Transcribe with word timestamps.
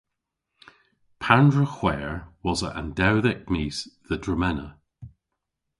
Pandr'a 1.21 1.65
hwer 1.77 2.13
wosa 2.43 2.69
an 2.79 2.89
dewdhek 2.97 3.41
mis 3.53 3.77
dhe 4.07 4.15
dremena? 4.23 4.67